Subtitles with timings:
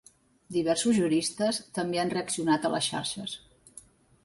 [0.55, 3.39] Diversos juristes també han reaccionat a les xarxes.